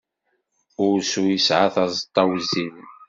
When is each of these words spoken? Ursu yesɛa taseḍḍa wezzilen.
Ursu 0.85 1.21
yesɛa 1.27 1.67
taseḍḍa 1.75 2.23
wezzilen. 2.27 2.87